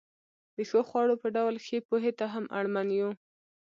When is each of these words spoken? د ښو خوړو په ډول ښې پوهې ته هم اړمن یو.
د 0.55 0.57
ښو 0.69 0.79
خوړو 0.89 1.15
په 1.23 1.27
ډول 1.35 1.55
ښې 1.65 1.77
پوهې 1.87 2.11
ته 2.19 2.25
هم 2.33 2.45
اړمن 2.57 2.87
یو. 2.99 3.11